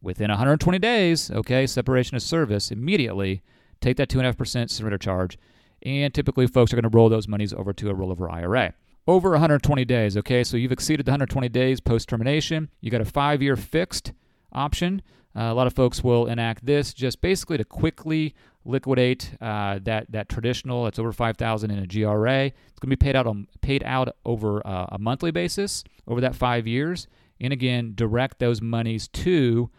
within 0.02 0.30
120 0.30 0.78
days, 0.78 1.30
okay, 1.30 1.66
separation 1.66 2.16
of 2.16 2.22
service, 2.22 2.70
immediately 2.70 3.42
take 3.80 3.96
that 3.96 4.08
2.5% 4.08 4.70
surrender 4.70 4.98
charge. 4.98 5.38
And 5.82 6.12
typically, 6.12 6.48
folks 6.48 6.72
are 6.72 6.76
going 6.76 6.90
to 6.90 6.96
roll 6.96 7.08
those 7.08 7.28
monies 7.28 7.52
over 7.52 7.72
to 7.72 7.90
a 7.90 7.94
rollover 7.94 8.30
IRA. 8.30 8.74
Over 9.06 9.30
120 9.30 9.84
days, 9.84 10.16
okay, 10.16 10.44
so 10.44 10.56
you've 10.56 10.72
exceeded 10.72 11.06
the 11.06 11.12
120 11.12 11.48
days 11.48 11.80
post 11.80 12.08
termination. 12.08 12.68
You 12.80 12.90
got 12.90 13.00
a 13.00 13.06
five 13.06 13.40
year 13.40 13.56
fixed 13.56 14.12
option. 14.52 15.02
Uh, 15.36 15.42
a 15.42 15.54
lot 15.54 15.66
of 15.66 15.74
folks 15.74 16.02
will 16.02 16.26
enact 16.26 16.66
this 16.66 16.92
just 16.94 17.20
basically 17.20 17.58
to 17.58 17.64
quickly 17.64 18.34
liquidate 18.64 19.32
uh, 19.40 19.78
that 19.82 20.10
that 20.10 20.28
traditional. 20.28 20.86
It's 20.86 20.98
over 20.98 21.12
5,000 21.12 21.70
in 21.70 21.78
a 21.78 21.86
GRA. 21.86 22.46
It's 22.46 22.80
going 22.80 22.90
to 22.90 22.96
be 22.96 22.96
paid 22.96 23.16
out 23.16 23.26
on 23.26 23.46
paid 23.60 23.82
out 23.84 24.14
over 24.24 24.66
uh, 24.66 24.86
a 24.90 24.98
monthly 24.98 25.30
basis 25.30 25.84
over 26.06 26.20
that 26.20 26.34
five 26.34 26.66
years 26.66 27.06
and 27.40 27.52
again, 27.52 27.92
direct 27.94 28.38
those 28.38 28.60
monies 28.60 29.08
to 29.08 29.70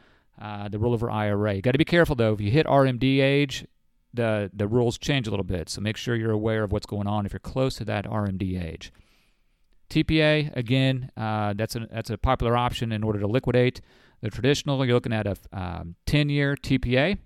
uh, 0.42 0.70
the 0.70 0.78
rollover 0.78 1.12
IRA. 1.12 1.56
You 1.56 1.62
got 1.62 1.72
to 1.72 1.78
be 1.78 1.86
careful 1.86 2.16
though. 2.16 2.34
If 2.34 2.42
you 2.42 2.52
hit 2.52 2.66
RMD 2.66 3.22
age, 3.22 3.66
the 4.14 4.50
the 4.54 4.68
rules 4.68 4.98
change 4.98 5.28
a 5.28 5.30
little 5.30 5.44
bit. 5.44 5.70
So 5.70 5.82
make 5.82 5.98
sure 5.98 6.16
you're 6.16 6.32
aware 6.32 6.64
of 6.64 6.72
what's 6.72 6.86
going 6.86 7.08
on 7.08 7.26
if 7.26 7.34
you're 7.34 7.40
close 7.40 7.76
to 7.76 7.86
that 7.86 8.06
RMD 8.06 8.64
age. 8.64 8.92
TPA 9.90 10.56
again, 10.56 11.12
uh, 11.18 11.54
that's 11.54 11.76
a 11.76 11.88
that's 11.92 12.10
a 12.10 12.18
popular 12.18 12.56
option 12.56 12.92
in 12.92 13.04
order 13.04 13.20
to 13.20 13.28
liquidate 13.28 13.82
the 14.22 14.30
traditional. 14.30 14.86
You're 14.86 14.96
looking 14.96 15.14
at 15.14 15.28
a 15.28 15.38
um, 15.52 15.96
10-year 16.06 16.56
TPA 16.56 17.18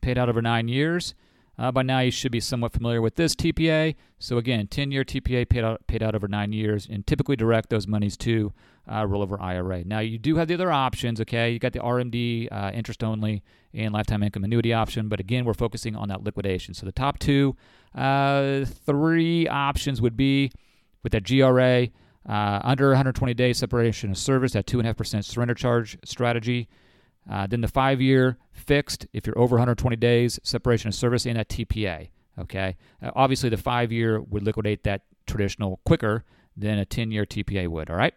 paid 0.00 0.18
out 0.18 0.28
over 0.28 0.42
nine 0.42 0.68
years. 0.68 1.14
Uh, 1.58 1.72
by 1.72 1.82
now, 1.82 1.98
you 1.98 2.10
should 2.12 2.30
be 2.30 2.38
somewhat 2.38 2.72
familiar 2.72 3.02
with 3.02 3.16
this 3.16 3.34
TPA. 3.34 3.96
So 4.20 4.38
again, 4.38 4.68
10-year 4.68 5.04
TPA 5.04 5.48
paid 5.48 5.64
out 5.64 5.84
paid 5.88 6.02
out 6.02 6.14
over 6.14 6.28
nine 6.28 6.52
years, 6.52 6.86
and 6.88 7.04
typically 7.04 7.34
direct 7.34 7.68
those 7.68 7.88
monies 7.88 8.16
to 8.18 8.52
uh, 8.86 9.02
rollover 9.02 9.40
IRA. 9.40 9.82
Now, 9.84 9.98
you 9.98 10.18
do 10.18 10.36
have 10.36 10.46
the 10.46 10.54
other 10.54 10.70
options. 10.70 11.20
Okay, 11.20 11.50
you 11.50 11.58
got 11.58 11.72
the 11.72 11.80
RMD 11.80 12.48
uh, 12.52 12.70
interest 12.72 13.02
only 13.02 13.42
and 13.74 13.92
lifetime 13.92 14.22
income 14.22 14.44
annuity 14.44 14.72
option, 14.72 15.08
but 15.08 15.18
again, 15.18 15.44
we're 15.44 15.52
focusing 15.54 15.96
on 15.96 16.08
that 16.08 16.22
liquidation. 16.22 16.74
So 16.74 16.86
the 16.86 16.92
top 16.92 17.18
two, 17.18 17.56
uh, 17.94 18.64
three 18.64 19.48
options 19.48 20.00
would 20.00 20.16
be 20.16 20.52
with 21.02 21.12
that 21.12 21.24
GRA. 21.24 21.88
Uh, 22.28 22.60
under 22.62 22.88
120 22.88 23.32
days 23.32 23.56
separation 23.56 24.10
of 24.10 24.18
service 24.18 24.54
at 24.54 24.66
2.5% 24.66 25.24
surrender 25.24 25.54
charge 25.54 25.96
strategy. 26.04 26.68
Uh, 27.30 27.46
then 27.46 27.62
the 27.62 27.68
five 27.68 28.00
year 28.00 28.36
fixed, 28.52 29.06
if 29.12 29.26
you're 29.26 29.38
over 29.38 29.54
120 29.54 29.96
days, 29.96 30.38
separation 30.42 30.88
of 30.88 30.94
service, 30.94 31.26
and 31.26 31.38
that 31.38 31.48
TPA. 31.48 32.08
Okay. 32.38 32.76
Uh, 33.02 33.10
obviously, 33.16 33.48
the 33.48 33.56
five 33.56 33.90
year 33.90 34.20
would 34.20 34.42
liquidate 34.42 34.84
that 34.84 35.02
traditional 35.26 35.80
quicker 35.84 36.24
than 36.56 36.78
a 36.78 36.84
10 36.84 37.10
year 37.10 37.24
TPA 37.24 37.68
would. 37.68 37.90
All 37.90 37.96
right. 37.96 38.14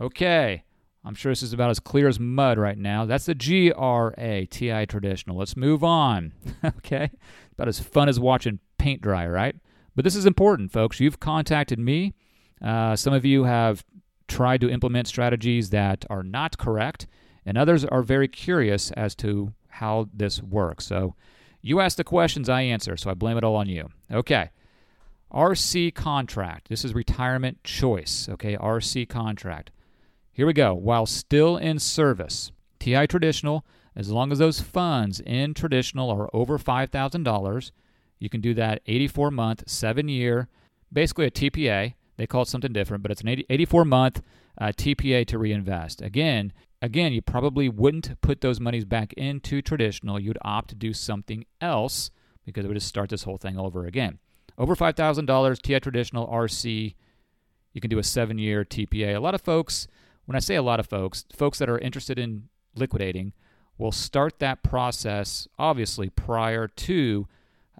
Okay. 0.00 0.64
I'm 1.04 1.14
sure 1.14 1.30
this 1.32 1.42
is 1.42 1.52
about 1.52 1.70
as 1.70 1.80
clear 1.80 2.08
as 2.08 2.18
mud 2.18 2.58
right 2.58 2.76
now. 2.76 3.06
That's 3.06 3.26
the 3.26 3.34
GRA 3.34 4.46
TI 4.46 4.86
traditional. 4.86 5.36
Let's 5.36 5.56
move 5.56 5.84
on. 5.84 6.32
okay. 6.64 7.10
About 7.52 7.68
as 7.68 7.80
fun 7.80 8.08
as 8.08 8.18
watching 8.18 8.58
paint 8.78 9.00
dry, 9.00 9.26
right? 9.26 9.56
But 9.94 10.04
this 10.04 10.16
is 10.16 10.26
important, 10.26 10.72
folks. 10.72 11.00
You've 11.00 11.20
contacted 11.20 11.78
me. 11.78 12.14
Uh, 12.62 12.96
some 12.96 13.12
of 13.12 13.24
you 13.24 13.44
have 13.44 13.84
tried 14.26 14.60
to 14.60 14.70
implement 14.70 15.08
strategies 15.08 15.70
that 15.70 16.04
are 16.10 16.22
not 16.22 16.58
correct 16.58 17.06
and 17.48 17.56
others 17.56 17.84
are 17.84 18.02
very 18.02 18.28
curious 18.28 18.90
as 18.90 19.14
to 19.14 19.54
how 19.68 20.08
this 20.12 20.42
works. 20.42 20.84
So 20.84 21.14
you 21.62 21.80
ask 21.80 21.96
the 21.96 22.04
questions, 22.04 22.48
I 22.48 22.60
answer, 22.62 22.96
so 22.96 23.10
I 23.10 23.14
blame 23.14 23.38
it 23.38 23.44
all 23.44 23.56
on 23.56 23.68
you. 23.68 23.88
Okay. 24.12 24.50
RC 25.32 25.94
contract. 25.94 26.68
This 26.68 26.84
is 26.84 26.94
retirement 26.94 27.64
choice. 27.64 28.28
Okay, 28.30 28.56
RC 28.56 29.08
contract. 29.08 29.70
Here 30.30 30.46
we 30.46 30.52
go. 30.52 30.74
While 30.74 31.06
still 31.06 31.56
in 31.56 31.78
service, 31.78 32.52
TI 32.80 33.06
traditional, 33.06 33.64
as 33.96 34.10
long 34.10 34.30
as 34.30 34.38
those 34.38 34.60
funds 34.60 35.20
in 35.20 35.54
traditional 35.54 36.10
are 36.10 36.30
over 36.32 36.58
$5,000, 36.58 37.70
you 38.18 38.28
can 38.28 38.40
do 38.40 38.54
that 38.54 38.82
84 38.86 39.30
month, 39.30 39.64
seven 39.66 40.08
year, 40.08 40.48
basically 40.92 41.26
a 41.26 41.30
TPA. 41.30 41.94
They 42.18 42.26
call 42.26 42.42
it 42.42 42.48
something 42.48 42.72
different, 42.72 43.02
but 43.02 43.12
it's 43.12 43.22
an 43.22 43.28
84 43.28 43.84
month 43.84 44.22
uh, 44.60 44.66
TPA 44.66 45.24
to 45.28 45.38
reinvest. 45.38 46.02
Again, 46.02 46.52
again, 46.82 47.12
you 47.12 47.22
probably 47.22 47.68
wouldn't 47.68 48.20
put 48.20 48.40
those 48.40 48.60
monies 48.60 48.84
back 48.84 49.12
into 49.14 49.62
traditional. 49.62 50.18
You'd 50.18 50.36
opt 50.42 50.68
to 50.70 50.74
do 50.74 50.92
something 50.92 51.46
else 51.60 52.10
because 52.44 52.64
it 52.64 52.68
would 52.68 52.74
just 52.74 52.88
start 52.88 53.08
this 53.08 53.22
whole 53.22 53.38
thing 53.38 53.56
over 53.56 53.86
again. 53.86 54.18
Over 54.58 54.74
$5,000 54.74 55.62
TI 55.62 55.78
traditional 55.78 56.26
RC, 56.26 56.96
you 57.72 57.80
can 57.80 57.88
do 57.88 58.00
a 58.00 58.02
seven 58.04 58.36
year 58.36 58.64
TPA. 58.64 59.14
A 59.14 59.20
lot 59.20 59.36
of 59.36 59.40
folks, 59.40 59.86
when 60.24 60.34
I 60.34 60.40
say 60.40 60.56
a 60.56 60.62
lot 60.62 60.80
of 60.80 60.86
folks, 60.88 61.24
folks 61.32 61.58
that 61.60 61.68
are 61.68 61.78
interested 61.78 62.18
in 62.18 62.48
liquidating 62.74 63.32
will 63.76 63.92
start 63.92 64.40
that 64.40 64.64
process 64.64 65.46
obviously 65.56 66.10
prior 66.10 66.66
to 66.66 67.28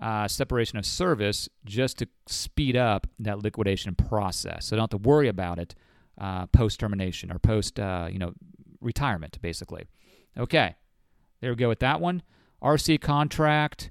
uh, 0.01 0.29
separation 0.29 0.79
of 0.79 0.87
service 0.87 1.49
just 1.65 1.99
to 1.99 2.09
speed 2.27 2.77
up 2.77 3.07
that 3.19 3.43
liquidation 3.43 3.95
process. 3.95 4.67
So 4.67 4.77
don't 4.77 4.93
have 4.93 5.03
to 5.03 5.09
worry 5.09 5.29
about 5.29 5.59
it 5.59 5.75
uh, 6.19 6.47
post 6.47 6.81
termination 6.81 7.33
or 7.33 7.39
post 7.39 7.79
uh, 7.79 8.09
you 8.11 8.19
know 8.19 8.33
retirement, 8.81 9.39
basically. 9.41 9.87
Okay, 10.37 10.77
there 11.41 11.51
we 11.51 11.57
go 11.57 11.69
with 11.69 11.81
that 11.81 12.01
one. 12.01 12.23
RC 12.63 13.01
contract 13.01 13.91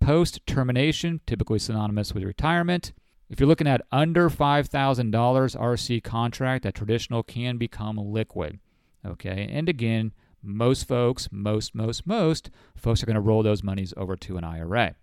post 0.00 0.40
termination, 0.46 1.20
typically 1.26 1.58
synonymous 1.58 2.14
with 2.14 2.22
retirement. 2.22 2.92
If 3.28 3.40
you're 3.40 3.48
looking 3.48 3.66
at 3.66 3.82
under 3.90 4.30
$5,000 4.30 5.10
RC 5.10 6.04
contract, 6.04 6.62
that 6.62 6.76
traditional 6.76 7.24
can 7.24 7.56
become 7.56 7.98
liquid. 7.98 8.60
Okay, 9.04 9.48
and 9.50 9.68
again, 9.68 10.12
most 10.42 10.86
folks, 10.86 11.28
most, 11.32 11.74
most, 11.74 12.06
most 12.06 12.50
folks 12.76 13.02
are 13.02 13.06
going 13.06 13.14
to 13.14 13.20
roll 13.20 13.42
those 13.42 13.64
monies 13.64 13.92
over 13.96 14.16
to 14.16 14.36
an 14.36 14.44
IRA. 14.44 14.94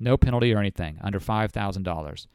No 0.00 0.16
penalty 0.16 0.52
or 0.52 0.58
anything 0.58 0.98
under 1.02 1.20
$5,000. 1.20 2.26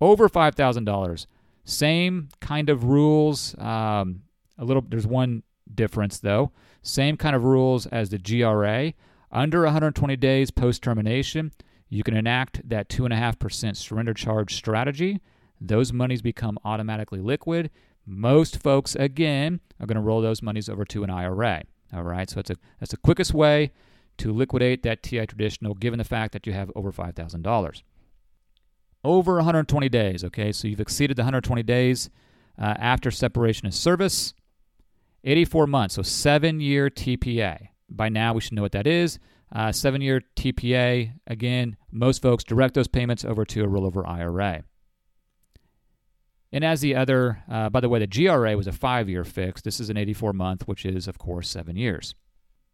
Over 0.00 0.28
$5,000, 0.28 1.26
same 1.64 2.28
kind 2.40 2.68
of 2.68 2.84
rules. 2.84 3.58
Um, 3.58 4.22
a 4.58 4.64
little. 4.64 4.82
There's 4.86 5.06
one 5.06 5.42
difference 5.74 6.18
though. 6.20 6.52
Same 6.82 7.16
kind 7.16 7.34
of 7.34 7.44
rules 7.44 7.86
as 7.86 8.10
the 8.10 8.18
GRA. 8.18 8.92
Under 9.32 9.64
120 9.64 10.16
days 10.16 10.50
post 10.52 10.82
termination, 10.82 11.52
you 11.88 12.04
can 12.04 12.16
enact 12.16 12.66
that 12.68 12.88
2.5% 12.88 13.76
surrender 13.76 14.14
charge 14.14 14.54
strategy. 14.54 15.20
Those 15.60 15.92
monies 15.92 16.22
become 16.22 16.58
automatically 16.64 17.20
liquid. 17.20 17.70
Most 18.06 18.62
folks, 18.62 18.94
again, 18.94 19.60
are 19.80 19.86
going 19.86 19.96
to 19.96 20.00
roll 20.00 20.20
those 20.20 20.42
monies 20.42 20.68
over 20.68 20.84
to 20.84 21.02
an 21.02 21.10
IRA. 21.10 21.64
All 21.92 22.04
right, 22.04 22.30
so 22.30 22.40
a 22.40 22.54
that's 22.78 22.92
the 22.92 22.96
quickest 22.96 23.34
way 23.34 23.72
to 24.18 24.32
liquidate 24.32 24.82
that 24.82 25.02
TI 25.02 25.26
traditional, 25.26 25.74
given 25.74 25.98
the 25.98 26.04
fact 26.04 26.32
that 26.32 26.46
you 26.46 26.52
have 26.52 26.70
over 26.74 26.92
five 26.92 27.14
thousand 27.14 27.42
dollars 27.42 27.82
over 29.06 29.36
120 29.36 29.88
days. 29.88 30.24
Okay, 30.24 30.52
so 30.52 30.68
you've 30.68 30.80
exceeded 30.80 31.16
the 31.16 31.22
120 31.22 31.62
days 31.62 32.10
uh, 32.58 32.74
after 32.78 33.10
separation 33.10 33.66
of 33.66 33.74
service. 33.74 34.34
84 35.24 35.66
months, 35.66 35.94
so 35.94 36.02
seven 36.02 36.60
year 36.60 36.90
TPA. 36.90 37.68
By 37.88 38.08
now, 38.08 38.34
we 38.34 38.40
should 38.40 38.52
know 38.52 38.62
what 38.62 38.72
that 38.72 38.86
is. 38.86 39.18
Uh, 39.54 39.72
seven 39.72 40.00
year 40.00 40.22
TPA, 40.36 41.12
again, 41.26 41.76
most 41.90 42.20
folks 42.20 42.44
direct 42.44 42.74
those 42.74 42.88
payments 42.88 43.24
over 43.24 43.44
to 43.44 43.64
a 43.64 43.66
rollover 43.66 44.06
IRA. 44.06 44.64
And 46.52 46.64
as 46.64 46.80
the 46.80 46.94
other, 46.94 47.42
uh, 47.50 47.70
by 47.70 47.80
the 47.80 47.88
way, 47.88 47.98
the 47.98 48.06
GRA 48.06 48.56
was 48.56 48.66
a 48.66 48.72
five 48.72 49.08
year 49.08 49.24
fix. 49.24 49.62
This 49.62 49.80
is 49.80 49.90
an 49.90 49.96
84 49.96 50.32
month, 50.32 50.68
which 50.68 50.84
is, 50.84 51.08
of 51.08 51.18
course, 51.18 51.48
seven 51.48 51.76
years. 51.76 52.14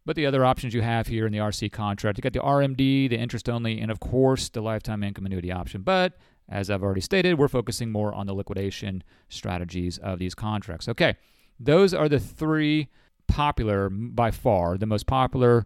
But 0.05 0.15
the 0.15 0.25
other 0.25 0.43
options 0.43 0.73
you 0.73 0.81
have 0.81 1.07
here 1.07 1.25
in 1.25 1.31
the 1.31 1.39
RC 1.39 1.71
contract, 1.71 2.17
you 2.17 2.21
got 2.21 2.33
the 2.33 2.39
RMD, 2.39 3.09
the 3.09 3.17
interest 3.17 3.47
only, 3.47 3.79
and 3.79 3.89
of 3.89 3.99
course 3.99 4.49
the 4.49 4.61
lifetime 4.61 5.03
income 5.03 5.25
annuity 5.25 5.51
option. 5.51 5.81
But 5.81 6.17
as 6.49 6.69
I've 6.69 6.83
already 6.83 7.01
stated, 7.01 7.37
we're 7.39 7.47
focusing 7.47 7.91
more 7.91 8.13
on 8.13 8.27
the 8.27 8.33
liquidation 8.33 9.03
strategies 9.29 9.97
of 9.97 10.19
these 10.19 10.35
contracts. 10.35 10.89
Okay, 10.89 11.15
those 11.59 11.93
are 11.93 12.09
the 12.09 12.19
three 12.19 12.89
popular, 13.27 13.89
by 13.89 14.29
far, 14.29 14.77
the 14.77 14.85
most 14.85 15.07
popular 15.07 15.65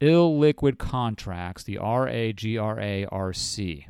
illiquid 0.00 0.78
contracts, 0.78 1.62
the 1.62 1.78
RA, 1.78 2.32
GRA, 2.32 3.06
RC. 3.06 3.86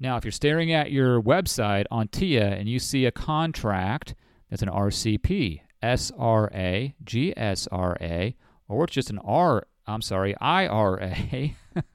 Now, 0.00 0.16
if 0.16 0.24
you're 0.24 0.32
staring 0.32 0.72
at 0.72 0.90
your 0.90 1.22
website 1.22 1.84
on 1.90 2.08
TIA 2.08 2.48
and 2.48 2.68
you 2.68 2.78
see 2.78 3.04
a 3.04 3.12
contract 3.12 4.14
that's 4.50 4.62
an 4.62 4.68
RCP, 4.68 5.60
SRA, 5.82 6.94
GSRA, 7.04 8.34
or 8.68 8.84
it's 8.84 8.94
just 8.94 9.10
an 9.10 9.18
R, 9.18 9.66
I'm 9.86 10.02
sorry, 10.02 10.34
IRA, 10.40 11.16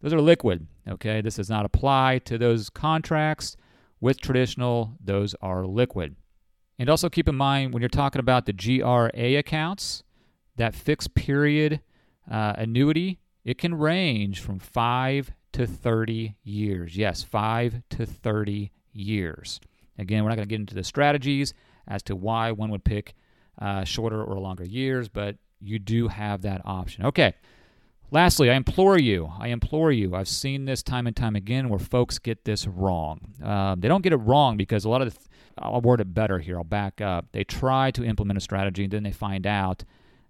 those 0.00 0.12
are 0.12 0.20
liquid. 0.20 0.66
Okay, 0.88 1.20
this 1.20 1.36
does 1.36 1.50
not 1.50 1.64
apply 1.64 2.18
to 2.26 2.38
those 2.38 2.70
contracts. 2.70 3.56
With 4.00 4.20
traditional, 4.20 4.96
those 5.02 5.34
are 5.40 5.64
liquid. 5.64 6.16
And 6.78 6.90
also 6.90 7.08
keep 7.08 7.28
in 7.28 7.36
mind 7.36 7.72
when 7.72 7.80
you're 7.80 7.88
talking 7.88 8.20
about 8.20 8.46
the 8.46 8.52
GRA 8.52 9.38
accounts, 9.38 10.02
that 10.56 10.74
fixed 10.74 11.14
period 11.14 11.80
uh, 12.30 12.54
annuity, 12.56 13.20
it 13.44 13.58
can 13.58 13.74
range 13.74 14.40
from 14.40 14.58
5 14.58 15.32
to 15.52 15.66
30 15.66 16.36
years. 16.42 16.96
Yes, 16.96 17.22
5 17.22 17.82
to 17.90 18.06
30 18.06 18.70
years. 18.92 19.60
Again, 19.98 20.22
we're 20.22 20.30
not 20.30 20.36
going 20.36 20.48
to 20.48 20.52
get 20.52 20.60
into 20.60 20.74
the 20.74 20.84
strategies 20.84 21.54
as 21.86 22.02
to 22.04 22.16
why 22.16 22.50
one 22.50 22.70
would 22.70 22.84
pick 22.84 23.14
uh, 23.58 23.84
shorter 23.84 24.22
or 24.22 24.38
longer 24.38 24.64
years, 24.64 25.08
but 25.08 25.36
you 25.60 25.78
do 25.78 26.08
have 26.08 26.42
that 26.42 26.62
option. 26.64 27.06
Okay. 27.06 27.34
Lastly, 28.10 28.48
I 28.50 28.54
implore 28.54 28.98
you, 28.98 29.32
I 29.40 29.48
implore 29.48 29.90
you, 29.90 30.14
I've 30.14 30.28
seen 30.28 30.66
this 30.66 30.82
time 30.82 31.08
and 31.08 31.16
time 31.16 31.34
again 31.34 31.68
where 31.68 31.80
folks 31.80 32.18
get 32.20 32.44
this 32.44 32.66
wrong. 32.66 33.32
Um, 33.42 33.80
they 33.80 33.88
don't 33.88 34.02
get 34.02 34.12
it 34.12 34.18
wrong 34.18 34.56
because 34.56 34.84
a 34.84 34.88
lot 34.88 35.02
of, 35.02 35.12
the, 35.12 35.20
I'll 35.58 35.80
word 35.80 36.00
it 36.00 36.14
better 36.14 36.38
here, 36.38 36.58
I'll 36.58 36.64
back 36.64 37.00
up. 37.00 37.26
They 37.32 37.42
try 37.42 37.90
to 37.92 38.04
implement 38.04 38.36
a 38.36 38.40
strategy 38.40 38.84
and 38.84 38.92
then 38.92 39.02
they 39.02 39.10
find 39.10 39.46
out 39.46 39.82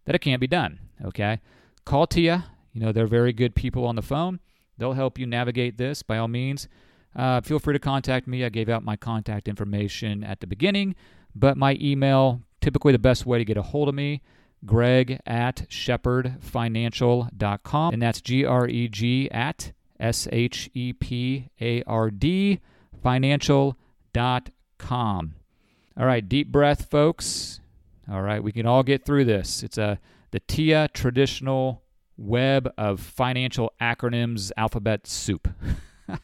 that 0.07 0.15
it 0.15 0.21
can't 0.21 0.41
be 0.41 0.47
done. 0.47 0.79
Okay? 1.05 1.41
Call 1.85 2.07
Tia. 2.07 2.47
You 2.73 2.81
know, 2.81 2.93
they're 2.93 3.07
very 3.07 3.33
good 3.33 3.55
people 3.55 3.87
on 3.87 3.97
the 3.97 4.03
phone. 4.03 4.41
They'll 4.79 4.95
help 4.95 5.19
you 5.19 5.27
navigate 5.27 5.77
this 5.77 6.03
by 6.03 6.19
all 6.19 6.29
means. 6.29 6.69
Uh, 7.15 7.41
feel 7.41 7.59
free 7.59 7.75
to 7.75 7.79
contact 7.79 8.27
me. 8.27 8.45
I 8.45 8.49
gave 8.49 8.69
out 8.69 8.83
my 8.83 8.97
contact 8.97 9.47
information 9.47 10.25
at 10.25 10.41
the 10.41 10.47
beginning, 10.47 10.95
but 11.35 11.57
my 11.57 11.79
email 11.81 12.43
typically 12.65 12.93
the 12.93 12.99
best 12.99 13.27
way 13.27 13.37
to 13.37 13.45
get 13.45 13.59
a 13.59 13.63
hold 13.63 13.91
of 13.91 13.95
me. 13.95 14.23
Greg 14.65 15.21
at 15.27 15.69
shepardfinancial.com. 15.69 17.93
And 17.93 18.01
that's 18.01 18.23
G 18.23 18.47
R 18.47 18.67
E 18.67 18.89
G 18.89 19.31
at 19.31 19.73
S 20.01 20.27
H 20.33 20.71
E 20.73 20.95
P 20.95 21.51
A 21.61 21.83
R 21.83 22.11
D 22.11 22.61
financial.com. 23.03 25.35
All 25.97 26.07
right, 26.07 26.27
deep 26.27 26.51
breath, 26.51 26.91
folks. 26.91 27.61
All 28.11 28.23
right, 28.23 28.43
we 28.43 28.51
can 28.51 28.67
all 28.67 28.83
get 28.83 29.05
through 29.05 29.27
this. 29.27 29.63
It's 29.63 29.77
uh, 29.77 29.83
a 29.83 29.99
the 30.31 30.41
TIA 30.41 30.89
traditional 30.95 31.83
web 32.17 32.73
of 32.79 33.01
financial 33.01 33.75
acronyms 33.79 34.53
alphabet 34.57 35.07
soup. 35.07 35.49